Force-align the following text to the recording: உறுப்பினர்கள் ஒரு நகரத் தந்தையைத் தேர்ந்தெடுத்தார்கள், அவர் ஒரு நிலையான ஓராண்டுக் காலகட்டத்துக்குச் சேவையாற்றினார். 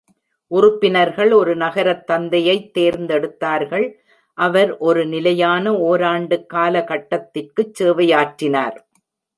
உறுப்பினர்கள் 0.51 1.31
ஒரு 1.31 1.55
நகரத் 1.55 2.05
தந்தையைத் 2.05 2.77
தேர்ந்தெடுத்தார்கள், 2.77 3.87
அவர் 4.37 4.77
ஒரு 4.79 5.05
நிலையான 5.05 5.73
ஓராண்டுக் 5.81 6.49
காலகட்டத்துக்குச் 6.53 7.75
சேவையாற்றினார். 7.79 8.77